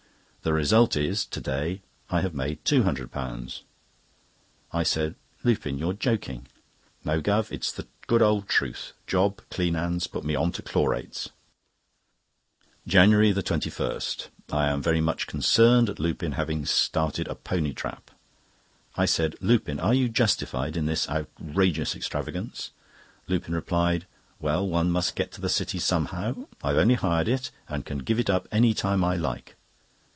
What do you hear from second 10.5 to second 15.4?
to Chlorates." JANUARY 21.—I am very much